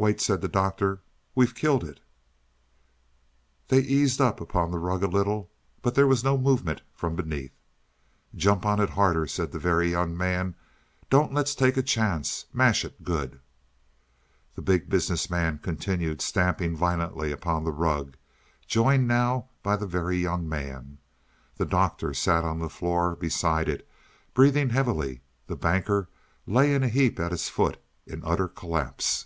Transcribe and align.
"Wait," 0.00 0.20
said 0.20 0.40
the 0.40 0.46
Doctor. 0.46 1.00
"We've 1.34 1.56
killed 1.56 1.82
it." 1.82 1.98
They 3.66 3.80
eased 3.80 4.20
upon 4.20 4.70
the 4.70 4.78
rug 4.78 5.02
a 5.02 5.08
little, 5.08 5.50
but 5.82 5.96
there 5.96 6.06
was 6.06 6.22
no 6.22 6.38
movement 6.38 6.82
from 6.94 7.16
beneath. 7.16 7.50
"Jump 8.32 8.64
on 8.64 8.78
it 8.78 8.90
harder," 8.90 9.26
said 9.26 9.50
the 9.50 9.58
Very 9.58 9.90
Young 9.90 10.16
Man. 10.16 10.54
"Don't 11.10 11.34
let's 11.34 11.52
take 11.56 11.76
a 11.76 11.82
chance. 11.82 12.44
Mash 12.52 12.84
it 12.84 13.02
good." 13.02 13.40
The 14.54 14.62
Big 14.62 14.88
Business 14.88 15.28
Man 15.28 15.58
continued 15.58 16.22
stamping 16.22 16.76
violently 16.76 17.32
upon 17.32 17.64
the 17.64 17.72
rug; 17.72 18.16
joined 18.68 19.08
now 19.08 19.48
by 19.64 19.74
the 19.74 19.88
Very 19.88 20.18
Young 20.18 20.48
Man. 20.48 20.98
The 21.56 21.66
Doctor 21.66 22.14
sat 22.14 22.44
on 22.44 22.60
the 22.60 22.70
floor 22.70 23.16
beside 23.16 23.68
it, 23.68 23.84
breathing 24.32 24.70
heavily; 24.70 25.22
the 25.48 25.56
Banker 25.56 26.08
lay 26.46 26.72
in 26.72 26.84
a 26.84 26.88
heap 26.88 27.18
at 27.18 27.32
its 27.32 27.48
foot 27.48 27.80
in 28.06 28.22
utter 28.24 28.46
collapse. 28.46 29.24